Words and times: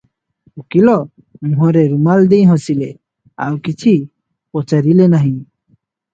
ଉକୀଲ 0.61 0.95
ମୁହଁରେ 1.49 1.83
ରୁମାଲ 1.91 2.25
ଦେଇ 2.31 2.47
ହସିଲେ, 2.53 2.89
ଆଉ 3.49 3.61
କିଛି 3.69 3.95
ପଚାରିଲେ 4.59 5.11
ନାହିଁ। 5.15 5.33